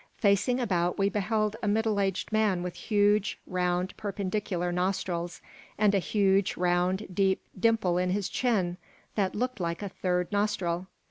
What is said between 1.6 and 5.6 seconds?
a middle aged man with huge, round, perpendicular nostrils